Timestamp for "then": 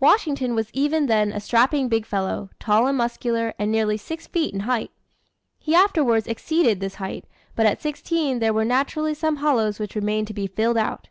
1.04-1.30